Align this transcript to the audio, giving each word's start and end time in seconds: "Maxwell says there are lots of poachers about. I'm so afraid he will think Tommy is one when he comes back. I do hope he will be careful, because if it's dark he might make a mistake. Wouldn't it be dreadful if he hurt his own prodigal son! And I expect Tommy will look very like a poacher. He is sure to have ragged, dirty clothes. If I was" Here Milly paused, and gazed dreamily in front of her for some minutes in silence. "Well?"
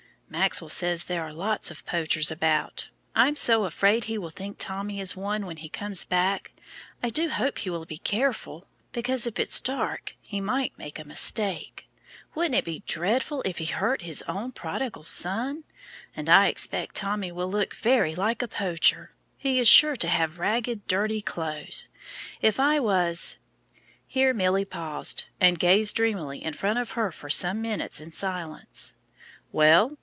"Maxwell 0.33 0.69
says 0.69 1.03
there 1.05 1.23
are 1.23 1.33
lots 1.33 1.69
of 1.69 1.85
poachers 1.85 2.31
about. 2.31 2.87
I'm 3.13 3.35
so 3.35 3.65
afraid 3.65 4.05
he 4.05 4.17
will 4.17 4.29
think 4.29 4.55
Tommy 4.57 5.01
is 5.01 5.13
one 5.13 5.45
when 5.45 5.57
he 5.57 5.67
comes 5.67 6.05
back. 6.05 6.53
I 7.03 7.09
do 7.09 7.27
hope 7.27 7.57
he 7.59 7.69
will 7.69 7.83
be 7.83 7.97
careful, 7.97 8.69
because 8.93 9.27
if 9.27 9.37
it's 9.37 9.59
dark 9.59 10.15
he 10.21 10.39
might 10.39 10.77
make 10.77 10.97
a 10.97 11.03
mistake. 11.05 11.85
Wouldn't 12.33 12.55
it 12.55 12.63
be 12.63 12.81
dreadful 12.87 13.41
if 13.43 13.57
he 13.57 13.65
hurt 13.65 14.03
his 14.03 14.23
own 14.25 14.53
prodigal 14.53 15.03
son! 15.03 15.65
And 16.15 16.29
I 16.29 16.47
expect 16.47 16.95
Tommy 16.95 17.33
will 17.33 17.51
look 17.51 17.75
very 17.75 18.15
like 18.15 18.41
a 18.41 18.47
poacher. 18.47 19.11
He 19.37 19.59
is 19.59 19.67
sure 19.67 19.97
to 19.97 20.07
have 20.07 20.39
ragged, 20.39 20.87
dirty 20.87 21.19
clothes. 21.21 21.89
If 22.41 22.57
I 22.57 22.79
was" 22.79 23.39
Here 24.07 24.33
Milly 24.33 24.63
paused, 24.63 25.25
and 25.41 25.59
gazed 25.59 25.97
dreamily 25.97 26.41
in 26.41 26.53
front 26.53 26.79
of 26.79 26.91
her 26.91 27.11
for 27.11 27.29
some 27.29 27.61
minutes 27.61 27.99
in 27.99 28.13
silence. 28.13 28.93
"Well?" 29.51 29.97